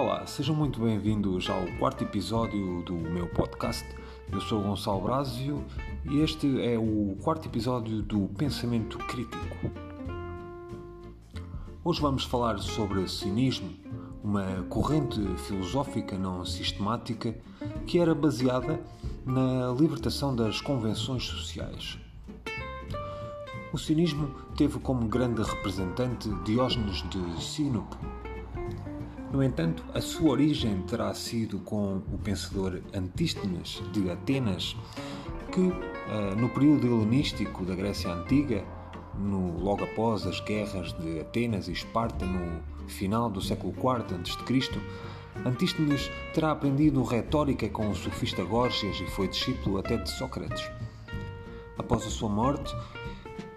Olá, 0.00 0.26
sejam 0.26 0.54
muito 0.54 0.80
bem-vindos 0.80 1.50
ao 1.50 1.66
quarto 1.78 2.04
episódio 2.04 2.82
do 2.84 2.94
meu 2.94 3.26
podcast. 3.26 3.86
Eu 4.32 4.40
sou 4.40 4.62
Gonçalo 4.62 5.02
Brásio 5.02 5.62
e 6.10 6.20
este 6.20 6.58
é 6.62 6.78
o 6.78 7.18
quarto 7.22 7.46
episódio 7.46 8.00
do 8.00 8.20
Pensamento 8.28 8.96
Crítico. 8.96 9.70
Hoje 11.84 12.00
vamos 12.00 12.24
falar 12.24 12.58
sobre 12.60 13.06
cinismo, 13.06 13.74
uma 14.24 14.64
corrente 14.70 15.20
filosófica 15.46 16.16
não 16.16 16.46
sistemática 16.46 17.36
que 17.86 17.98
era 17.98 18.14
baseada 18.14 18.80
na 19.26 19.70
libertação 19.78 20.34
das 20.34 20.62
convenções 20.62 21.24
sociais. 21.24 21.98
O 23.70 23.76
cinismo 23.76 24.34
teve 24.56 24.78
como 24.78 25.06
grande 25.06 25.42
representante 25.42 26.30
Diógenes 26.46 27.06
de 27.10 27.44
Sinope. 27.44 28.19
No 29.32 29.44
entanto, 29.44 29.84
a 29.94 30.00
sua 30.00 30.30
origem 30.30 30.82
terá 30.82 31.14
sido 31.14 31.60
com 31.60 32.02
o 32.12 32.18
pensador 32.18 32.80
Antístenes 32.92 33.80
de 33.92 34.10
Atenas, 34.10 34.76
que, 35.52 35.60
eh, 35.60 36.34
no 36.36 36.48
período 36.48 36.86
helenístico 36.88 37.64
da 37.64 37.76
Grécia 37.76 38.12
Antiga, 38.12 38.64
no, 39.16 39.56
logo 39.60 39.84
após 39.84 40.26
as 40.26 40.40
guerras 40.40 40.92
de 40.94 41.20
Atenas 41.20 41.68
e 41.68 41.72
Esparta, 41.72 42.26
no 42.26 42.60
final 42.88 43.30
do 43.30 43.40
século 43.40 43.72
IV 43.72 44.16
a.C., 44.16 44.80
Antístenes 45.46 46.10
terá 46.34 46.50
aprendido 46.50 47.02
retórica 47.04 47.68
com 47.68 47.88
o 47.88 47.94
sofista 47.94 48.42
Górgias 48.42 49.00
e 49.00 49.06
foi 49.06 49.28
discípulo 49.28 49.78
até 49.78 49.96
de 49.96 50.10
Sócrates. 50.10 50.68
Após 51.78 52.04
a 52.04 52.10
sua 52.10 52.28
morte, 52.28 52.74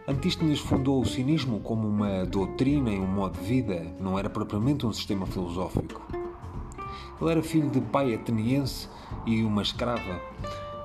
Antístenes 0.05 0.59
fundou 0.59 0.99
o 0.99 1.05
cinismo 1.05 1.61
como 1.61 1.87
uma 1.87 2.25
doutrina 2.25 2.91
e 2.91 2.99
um 2.99 3.07
modo 3.07 3.39
de 3.39 3.45
vida, 3.45 3.95
não 4.01 4.19
era 4.19 4.29
propriamente 4.29 4.85
um 4.85 4.91
sistema 4.91 5.25
filosófico. 5.25 6.05
Ele 7.21 7.31
era 7.31 7.41
filho 7.41 7.69
de 7.69 7.79
pai 7.79 8.13
ateniense 8.13 8.89
e 9.25 9.41
uma 9.43 9.61
escrava. 9.61 10.19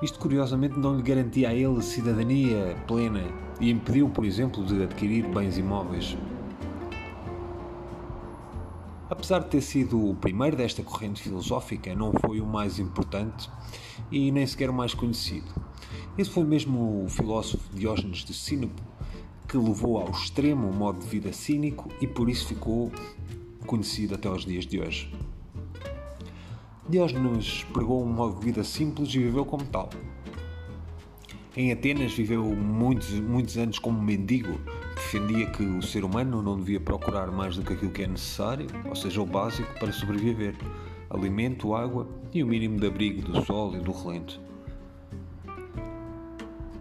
Isto, 0.01 0.17
curiosamente, 0.19 0.79
não 0.79 0.95
lhe 0.95 1.03
garantia 1.03 1.49
a 1.49 1.53
ele 1.53 1.81
cidadania 1.81 2.77
plena 2.87 3.21
e 3.59 3.69
impediu, 3.69 4.07
por 4.07 4.23
exemplo, 4.23 4.63
de 4.63 4.83
adquirir 4.83 5.27
bens 5.27 5.57
imóveis. 5.57 6.17
Apesar 9.09 9.39
de 9.39 9.47
ter 9.47 9.61
sido 9.61 10.11
o 10.11 10.15
primeiro 10.15 10.55
desta 10.55 10.81
corrente 10.81 11.21
filosófica, 11.21 11.93
não 11.93 12.13
foi 12.25 12.39
o 12.39 12.45
mais 12.45 12.79
importante 12.79 13.49
e 14.09 14.31
nem 14.31 14.47
sequer 14.47 14.69
o 14.69 14.73
mais 14.73 14.93
conhecido. 14.93 15.51
Esse 16.17 16.29
foi 16.29 16.45
mesmo 16.45 17.03
o 17.03 17.09
filósofo 17.09 17.69
Diógenes 17.73 18.19
de 18.19 18.33
Sinope 18.33 18.81
que 19.49 19.57
levou 19.57 19.97
ao 19.97 20.11
extremo 20.11 20.69
o 20.69 20.73
modo 20.73 20.99
de 20.99 21.07
vida 21.07 21.33
cínico 21.33 21.89
e 21.99 22.05
por 22.05 22.29
isso 22.29 22.47
ficou 22.47 22.91
conhecido 23.65 24.13
até 24.13 24.27
aos 24.27 24.45
dias 24.45 24.65
de 24.65 24.79
hoje. 24.79 25.11
Diógenes 26.87 27.63
pregou 27.73 28.03
um 28.03 28.11
modo 28.11 28.39
de 28.39 28.45
vida 28.45 28.63
simples 28.63 29.09
e 29.09 29.17
viveu 29.17 29.43
como 29.43 29.65
tal. 29.65 29.89
Em 31.57 31.71
Atenas 31.71 32.13
viveu 32.13 32.45
muitos, 32.45 33.09
muitos 33.19 33.57
anos 33.57 33.79
como 33.79 33.99
mendigo. 33.99 34.59
Defendia 34.95 35.47
que 35.47 35.63
o 35.63 35.81
ser 35.81 36.03
humano 36.03 36.43
não 36.43 36.57
devia 36.57 36.79
procurar 36.79 37.31
mais 37.31 37.55
do 37.55 37.63
que 37.63 37.73
aquilo 37.73 37.91
que 37.91 38.03
é 38.03 38.07
necessário, 38.07 38.67
ou 38.87 38.95
seja, 38.95 39.19
o 39.19 39.25
básico 39.25 39.71
para 39.79 39.91
sobreviver: 39.91 40.55
alimento, 41.09 41.73
água 41.73 42.07
e 42.31 42.43
o 42.43 42.47
mínimo 42.47 42.79
de 42.79 42.87
abrigo 42.87 43.21
do 43.23 43.43
sol 43.45 43.75
e 43.75 43.79
do 43.79 43.91
relento. 43.91 44.39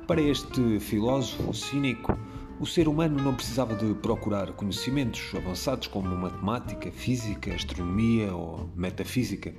Para 0.06 0.20
este 0.20 0.80
filósofo 0.80 1.52
cínico, 1.54 2.18
o 2.60 2.66
ser 2.66 2.88
humano 2.88 3.22
não 3.22 3.34
precisava 3.34 3.74
de 3.74 3.94
procurar 3.94 4.52
conhecimentos 4.52 5.32
avançados 5.34 5.86
como 5.86 6.08
matemática, 6.16 6.90
física, 6.90 7.54
astronomia 7.54 8.34
ou 8.34 8.68
metafísica. 8.74 9.54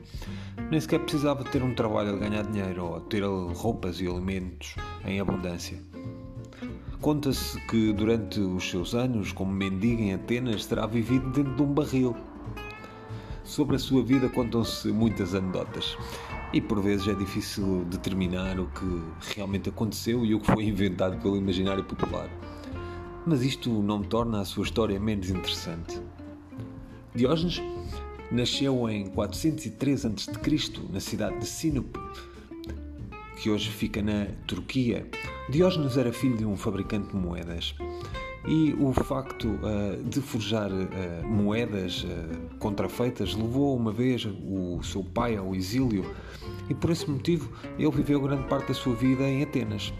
Nem 0.70 0.82
sequer 0.82 1.00
precisava 1.00 1.46
ter 1.46 1.64
um 1.64 1.74
trabalho 1.74 2.16
a 2.16 2.18
ganhar 2.18 2.44
dinheiro 2.44 2.84
ou 2.86 3.00
ter 3.00 3.24
roupas 3.24 4.02
e 4.02 4.08
alimentos 4.08 4.76
em 5.06 5.20
abundância. 5.20 5.78
Conta-se 7.00 7.60
que 7.68 7.94
durante 7.94 8.42
os 8.42 8.70
seus 8.70 8.94
anos 8.94 9.32
como 9.32 9.52
mendigo 9.52 10.02
em 10.02 10.14
Atenas 10.14 10.66
terá 10.66 10.86
vivido 10.86 11.30
dentro 11.30 11.56
de 11.56 11.62
um 11.62 11.74
barril. 11.74 12.16
Sobre 13.46 13.78
a 13.78 13.80
sua 13.80 14.04
vida 14.04 14.28
contam-se 14.28 14.90
muitas 14.90 15.34
anedotas 15.34 15.98
e 16.52 16.60
por 16.60 16.82
vezes 16.82 17.08
é 17.08 17.14
difícil 17.14 17.86
determinar 17.86 18.60
o 18.60 18.68
que 18.68 19.34
realmente 19.36 19.70
aconteceu 19.70 20.26
e 20.26 20.36
o 20.36 20.42
que 20.42 20.52
foi 20.52 20.66
inventado 20.66 21.18
pelo 21.22 21.38
imaginário 21.38 21.84
popular 21.86 22.30
mas 23.26 23.44
isto 23.44 23.70
não 23.82 24.02
torna 24.02 24.42
a 24.42 24.46
sua 24.46 24.64
história 24.64 25.00
menos 25.00 25.30
interessante. 25.30 26.02
Diógenes 27.14 27.62
nasceu 28.32 28.90
em 28.90 29.08
403 29.08 30.06
a.C., 30.06 30.34
na 30.92 31.00
cidade 31.00 31.40
de 31.40 31.46
Sinope, 31.46 32.00
que 33.42 33.50
hoje 33.50 33.70
fica 33.70 34.02
na 34.02 34.28
Turquia. 34.46 35.08
Diógenes 35.50 35.98
era 35.98 36.14
filho 36.14 36.38
de 36.38 36.46
um 36.46 36.56
fabricante 36.56 37.10
de 37.10 37.16
moedas 37.16 37.76
e 38.48 38.74
o 38.80 38.94
facto 38.94 39.48
uh, 39.48 40.04
de 40.04 40.22
forjar 40.22 40.72
uh, 40.72 41.28
moedas 41.28 42.04
uh, 42.04 42.58
contrafeitas 42.58 43.36
levou 43.36 43.76
uma 43.76 43.92
vez 43.92 44.26
o 44.26 44.82
seu 44.82 45.04
pai 45.04 45.36
ao 45.36 45.54
exílio 45.54 46.06
e 46.70 46.74
por 46.74 46.90
esse 46.90 47.10
motivo 47.10 47.52
ele 47.78 47.92
viveu 47.92 48.22
grande 48.22 48.48
parte 48.48 48.70
da 48.70 48.74
sua 48.74 48.96
vida 48.96 49.24
em 49.24 49.44
Atenas. 49.44 49.94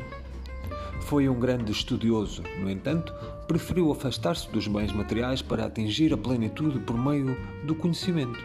Foi 1.10 1.28
um 1.28 1.40
grande 1.40 1.72
estudioso, 1.72 2.44
no 2.60 2.70
entanto, 2.70 3.12
preferiu 3.48 3.92
afastar-se 3.92 4.48
dos 4.52 4.68
bens 4.68 4.92
materiais 4.92 5.42
para 5.42 5.66
atingir 5.66 6.14
a 6.14 6.18
plenitude 6.18 6.78
por 6.82 6.96
meio 6.96 7.36
do 7.66 7.74
conhecimento. 7.74 8.38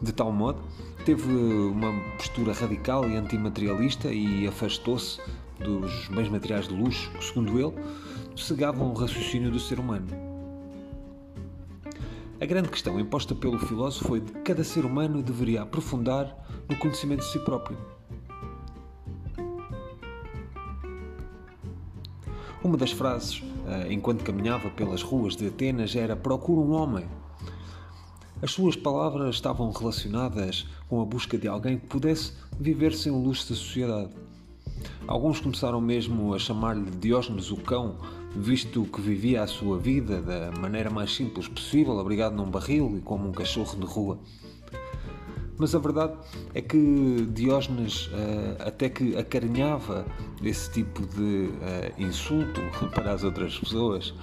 De 0.00 0.10
tal 0.10 0.32
modo, 0.32 0.62
teve 1.04 1.30
uma 1.30 1.92
postura 2.16 2.54
radical 2.54 3.06
e 3.10 3.14
antimaterialista 3.14 4.10
e 4.10 4.46
afastou-se 4.46 5.20
dos 5.62 6.08
bens 6.08 6.30
materiais 6.30 6.66
de 6.66 6.72
luxo 6.72 7.10
que, 7.10 7.22
segundo 7.26 7.58
ele, 7.60 7.74
cegavam 8.34 8.90
o 8.90 8.94
raciocínio 8.94 9.50
do 9.50 9.60
ser 9.60 9.78
humano. 9.78 10.06
A 12.40 12.46
grande 12.46 12.70
questão 12.70 12.98
imposta 12.98 13.34
pelo 13.34 13.58
filósofo 13.58 14.08
foi 14.08 14.20
de 14.20 14.32
que 14.32 14.40
cada 14.40 14.64
ser 14.64 14.86
humano 14.86 15.22
deveria 15.22 15.60
aprofundar 15.60 16.34
no 16.66 16.76
conhecimento 16.76 17.20
de 17.20 17.30
si 17.30 17.38
próprio. 17.40 17.99
Uma 22.62 22.76
das 22.76 22.92
frases, 22.92 23.42
eh, 23.66 23.92
enquanto 23.92 24.22
caminhava 24.22 24.68
pelas 24.68 25.02
ruas 25.02 25.34
de 25.34 25.46
Atenas, 25.46 25.96
era: 25.96 26.14
Procura 26.14 26.60
um 26.60 26.72
homem. 26.72 27.06
As 28.42 28.52
suas 28.52 28.76
palavras 28.76 29.36
estavam 29.36 29.70
relacionadas 29.70 30.66
com 30.86 31.00
a 31.00 31.04
busca 31.04 31.38
de 31.38 31.48
alguém 31.48 31.78
que 31.78 31.86
pudesse 31.86 32.32
viver 32.58 32.92
sem 32.92 33.10
o 33.10 33.18
luxo 33.18 33.48
da 33.48 33.54
sociedade. 33.54 34.10
Alguns 35.06 35.40
começaram 35.40 35.80
mesmo 35.80 36.34
a 36.34 36.38
chamar-lhe 36.38 36.90
Diógenes 36.90 37.50
o 37.50 37.56
Cão, 37.56 37.96
visto 38.36 38.84
que 38.84 39.00
vivia 39.00 39.42
a 39.42 39.46
sua 39.46 39.78
vida 39.78 40.20
da 40.20 40.52
maneira 40.52 40.90
mais 40.90 41.14
simples 41.14 41.48
possível, 41.48 41.98
abrigado 41.98 42.34
num 42.34 42.50
barril 42.50 42.96
e 42.96 43.00
como 43.00 43.28
um 43.28 43.32
cachorro 43.32 43.78
de 43.78 43.86
rua. 43.86 44.18
Mas 45.60 45.74
a 45.74 45.78
verdade 45.78 46.14
é 46.54 46.62
que 46.62 47.28
Diógenes 47.34 48.06
uh, 48.06 48.66
até 48.66 48.88
que 48.88 49.14
acarinhava 49.18 50.06
esse 50.42 50.70
tipo 50.72 51.06
de 51.06 51.50
uh, 51.50 52.02
insulto 52.02 52.62
para 52.94 53.12
as 53.12 53.22
outras 53.22 53.58
pessoas. 53.58 54.14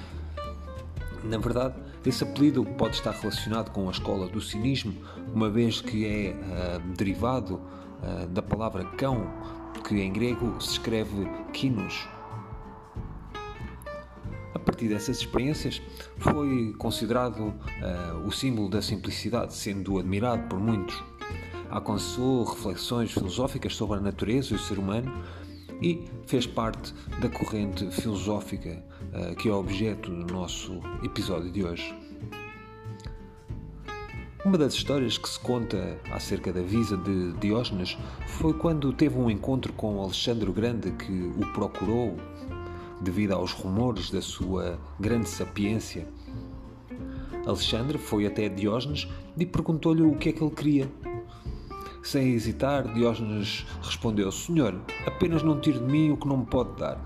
Na 1.24 1.38
verdade, 1.38 1.76
esse 2.04 2.24
apelido 2.24 2.66
pode 2.66 2.96
estar 2.96 3.12
relacionado 3.12 3.70
com 3.70 3.88
a 3.88 3.92
escola 3.92 4.28
do 4.28 4.42
cinismo, 4.42 4.96
uma 5.32 5.48
vez 5.48 5.80
que 5.80 6.08
é 6.08 6.32
uh, 6.32 6.94
derivado 6.96 7.62
da 8.30 8.44
palavra 8.44 8.86
cão, 8.86 9.28
que 9.88 10.00
em 10.00 10.14
grego 10.14 10.62
se 10.62 10.74
escreve 10.74 11.28
kinos. 11.52 12.08
A 14.54 14.60
partir 14.60 14.88
dessas 14.88 15.18
experiências, 15.18 15.82
foi 16.20 16.76
considerado 16.78 17.56
o 18.24 18.32
símbolo 18.32 18.70
da 18.70 18.84
simplicidade, 18.84 19.56
sendo 19.56 19.98
admirado 19.98 20.44
por 20.48 20.60
muitos 20.60 21.04
alcançou 21.70 22.44
reflexões 22.44 23.12
filosóficas 23.12 23.76
sobre 23.76 23.98
a 23.98 24.02
natureza 24.02 24.54
e 24.54 24.56
o 24.56 24.60
ser 24.60 24.80
humano 24.80 25.12
e 25.82 26.04
fez 26.26 26.48
parte 26.48 26.94
da 27.20 27.30
corrente 27.30 27.90
filosófica 27.92 28.84
uh, 29.14 29.36
que 29.36 29.50
é 29.50 29.54
objeto 29.54 30.10
do 30.10 30.34
nosso 30.34 30.80
episódio 31.04 31.52
de 31.52 31.64
hoje. 31.64 31.96
Uma 34.46 34.58
das 34.58 34.74
histórias 34.74 35.18
que 35.18 35.28
se 35.28 35.40
conta 35.40 36.00
acerca 36.12 36.54
da 36.54 36.62
visa 36.62 36.96
de 36.96 37.34
Diógenes 37.34 37.98
foi 38.28 38.54
quando 38.54 38.94
teve 38.94 39.18
um 39.18 39.30
encontro 39.30 39.74
com 39.74 40.02
Alexandre 40.02 40.50
o 40.50 40.54
Grande 40.54 40.92
que 40.92 41.12
o 41.12 41.52
procurou 41.54 42.16
devido 43.02 43.34
aos 43.34 43.52
rumores 43.52 44.10
da 44.10 44.22
sua 44.22 44.80
grande 45.00 45.28
sapiência. 45.28 46.08
Alexandre 47.46 47.98
foi 47.98 48.26
até 48.26 48.48
Diógenes 48.48 49.08
e 49.38 49.46
perguntou-lhe 49.46 50.02
o 50.02 50.16
que 50.16 50.30
é 50.30 50.32
que 50.32 50.44
ele 50.44 50.52
queria. 50.52 51.07
Sem 52.08 52.30
hesitar, 52.30 52.88
Diógenes 52.94 53.66
respondeu: 53.82 54.32
Senhor, 54.32 54.80
apenas 55.06 55.44
não 55.44 55.60
tire 55.60 55.78
de 55.78 55.84
mim 55.84 56.12
o 56.12 56.16
que 56.16 56.26
não 56.26 56.38
me 56.38 56.46
pode 56.46 56.72
dar. 56.80 56.98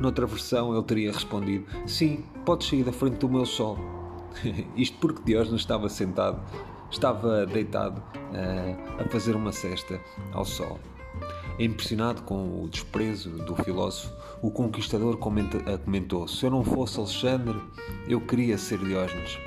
Noutra 0.00 0.26
versão, 0.26 0.74
ele 0.74 0.82
teria 0.82 1.12
respondido: 1.12 1.64
Sim, 1.86 2.24
pode 2.44 2.64
sair 2.64 2.82
da 2.82 2.92
frente 2.92 3.18
do 3.18 3.28
meu 3.28 3.46
sol. 3.46 3.78
Isto 4.74 4.98
porque 4.98 5.22
Diógenes 5.24 5.60
estava 5.60 5.88
sentado, 5.88 6.42
estava 6.90 7.46
deitado 7.46 8.00
uh, 8.00 9.00
a 9.00 9.08
fazer 9.08 9.36
uma 9.36 9.52
cesta 9.52 10.00
ao 10.32 10.44
sol. 10.44 10.80
Impressionado 11.60 12.22
com 12.22 12.64
o 12.64 12.68
desprezo 12.68 13.30
do 13.30 13.54
filósofo, 13.62 14.12
o 14.42 14.50
conquistador 14.50 15.18
comentou: 15.18 16.26
Se 16.26 16.44
eu 16.44 16.50
não 16.50 16.64
fosse 16.64 16.98
Alexandre, 16.98 17.60
eu 18.08 18.20
queria 18.20 18.58
ser 18.58 18.80
Diógenes. 18.80 19.38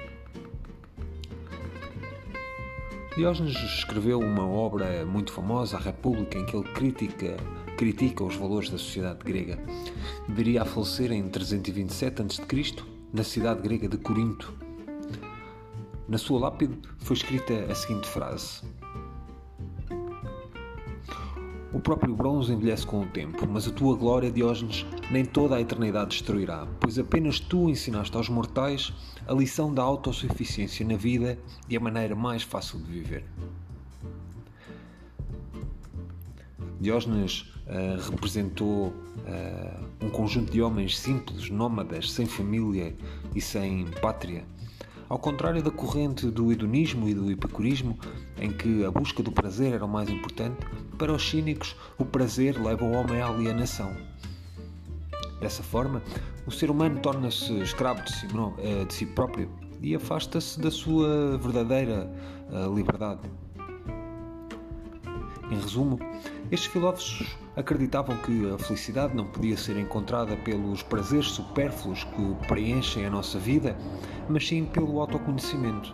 Diógenes 3.16 3.56
escreveu 3.56 4.20
uma 4.20 4.46
obra 4.46 5.06
muito 5.06 5.32
famosa, 5.32 5.78
A 5.78 5.80
República, 5.80 6.38
em 6.38 6.46
que 6.46 6.54
ele 6.54 6.68
critica, 6.74 7.38
critica 7.78 8.26
os 8.26 8.36
valores 8.36 8.70
da 8.70 8.78
sociedade 8.78 9.20
grega. 9.24 9.58
Viria 10.28 10.64
a 10.64 10.66
falecer 10.66 11.14
em 11.14 11.30
327 11.30 12.22
a.C., 12.22 12.76
na 13.14 13.24
cidade 13.24 13.62
grega 13.62 13.88
de 13.88 13.98
Corinto. 13.98 14.54
Na 16.10 16.18
sua 16.18 16.42
lápide 16.42 16.78
foi 16.98 17.16
escrita 17.16 17.54
a 17.72 17.74
seguinte 17.74 18.06
frase: 18.06 18.62
O 21.72 21.80
próprio 21.80 22.14
bronze 22.14 22.52
envelhece 22.52 22.86
com 22.86 23.02
o 23.02 23.08
tempo, 23.08 23.48
mas 23.48 23.66
a 23.66 23.72
tua 23.72 23.96
glória, 23.96 24.30
Diógenes, 24.30 24.86
nem 25.10 25.24
toda 25.24 25.56
a 25.56 25.62
eternidade 25.62 26.10
destruirá, 26.10 26.68
pois 26.82 27.00
apenas 27.00 27.40
tu 27.40 27.70
ensinaste 27.70 28.18
aos 28.18 28.28
mortais 28.28 28.94
a 29.28 29.34
lição 29.34 29.74
da 29.74 29.82
autossuficiência 29.82 30.86
na 30.86 30.96
vida 30.96 31.38
e 31.70 31.76
a 31.76 31.80
maneira 31.80 32.16
mais 32.16 32.44
fácil 32.44 32.80
de 32.80 32.92
viver. 32.92 33.26
Diógenes 36.80 37.54
uh, 37.68 38.12
representou 38.12 38.88
uh, 38.88 40.06
um 40.06 40.10
conjunto 40.10 40.52
de 40.52 40.62
homens 40.62 40.98
simples, 41.00 41.50
nómadas, 41.50 42.12
sem 42.12 42.26
família 42.26 42.96
e 43.34 43.42
sem 43.42 43.86
pátria. 44.02 44.46
Ao 45.08 45.20
contrário 45.20 45.62
da 45.62 45.72
corrente 45.72 46.28
do 46.28 46.52
hedonismo 46.52 47.08
e 47.08 47.14
do 47.14 47.32
epicurismo, 47.32 47.98
em 48.40 48.52
que 48.52 48.84
a 48.84 48.92
busca 48.92 49.24
do 49.24 49.32
prazer 49.32 49.74
era 49.74 49.86
o 49.86 49.90
mais 49.90 50.10
importante, 50.10 50.58
para 50.98 51.14
os 51.14 51.28
cínicos 51.28 51.76
o 51.98 52.06
prazer 52.06 52.60
leva 52.62 52.84
o 52.84 52.92
homem 52.92 53.22
à 53.22 53.28
alienação. 53.28 53.96
Dessa 55.40 55.62
forma, 55.62 56.02
o 56.46 56.52
ser 56.52 56.70
humano 56.70 57.00
torna-se 57.00 57.54
escravo 57.62 58.04
de 58.04 58.12
si, 58.12 58.28
eh, 58.60 58.86
de 58.86 58.94
si 58.94 59.06
próprio 59.06 59.50
e 59.82 59.96
afasta-se 59.96 60.60
da 60.60 60.70
sua 60.70 61.38
verdadeira 61.38 62.12
eh, 62.52 62.68
liberdade. 62.74 63.30
Em 65.52 65.60
resumo, 65.60 66.00
estes 66.52 66.72
filósofos 66.72 67.38
acreditavam 67.56 68.18
que 68.18 68.52
a 68.52 68.58
felicidade 68.58 69.16
não 69.16 69.26
podia 69.26 69.56
ser 69.56 69.78
encontrada 69.78 70.36
pelos 70.38 70.82
prazeres 70.82 71.28
supérfluos 71.28 72.04
que 72.04 72.48
preenchem 72.48 73.06
a 73.06 73.10
nossa 73.10 73.38
vida, 73.38 73.78
mas 74.28 74.48
sim 74.48 74.66
pelo 74.66 75.00
autoconhecimento. 75.00 75.94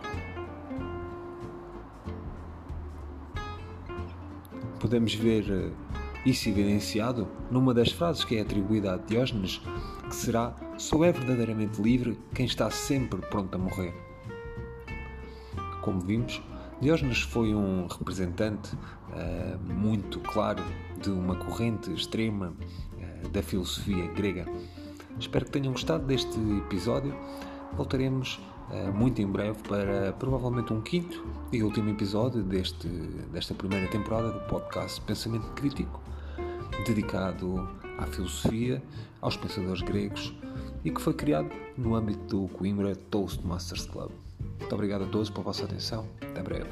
Podemos 4.80 5.14
ver 5.14 5.44
eh, 5.50 5.70
isso 6.24 6.48
evidenciado 6.48 7.26
numa 7.50 7.74
das 7.74 7.90
frases 7.90 8.24
que 8.24 8.36
é 8.36 8.42
atribuída 8.42 8.94
a 8.94 8.96
Diógenes, 8.96 9.60
que 10.08 10.14
será: 10.14 10.54
Só 10.78 11.04
é 11.04 11.10
verdadeiramente 11.10 11.82
livre 11.82 12.18
quem 12.34 12.46
está 12.46 12.70
sempre 12.70 13.20
pronto 13.22 13.54
a 13.54 13.58
morrer. 13.58 13.92
Como 15.80 16.00
vimos, 16.00 16.40
Diógenes 16.80 17.22
foi 17.22 17.54
um 17.54 17.88
representante 17.88 18.74
uh, 18.74 19.72
muito 19.72 20.20
claro 20.20 20.62
de 21.00 21.10
uma 21.10 21.34
corrente 21.34 21.92
extrema 21.92 22.52
uh, 22.52 23.28
da 23.30 23.42
filosofia 23.42 24.06
grega. 24.12 24.46
Espero 25.18 25.44
que 25.44 25.50
tenham 25.50 25.72
gostado 25.72 26.06
deste 26.06 26.38
episódio. 26.58 27.14
Voltaremos 27.72 28.40
uh, 28.70 28.92
muito 28.92 29.20
em 29.20 29.26
breve 29.26 29.58
para 29.68 30.12
provavelmente 30.12 30.72
um 30.72 30.80
quinto 30.80 31.24
e 31.52 31.64
último 31.64 31.90
episódio 31.90 32.44
deste, 32.44 32.86
desta 33.32 33.54
primeira 33.54 33.88
temporada 33.88 34.30
do 34.30 34.40
podcast 34.46 35.00
Pensamento 35.00 35.48
Crítico 35.54 36.11
dedicado 36.86 37.68
à 37.98 38.06
filosofia, 38.06 38.82
aos 39.20 39.36
pensadores 39.36 39.82
gregos 39.82 40.34
e 40.84 40.90
que 40.90 41.00
foi 41.00 41.14
criado 41.14 41.50
no 41.76 41.94
âmbito 41.94 42.24
do 42.24 42.48
Coimbra 42.48 42.94
Toastmasters 42.96 43.86
Club. 43.86 44.10
Muito 44.58 44.74
obrigado 44.74 45.04
a 45.04 45.06
todos 45.06 45.30
pela 45.30 45.44
vossa 45.44 45.64
atenção. 45.64 46.06
Até 46.20 46.42
breve. 46.42 46.70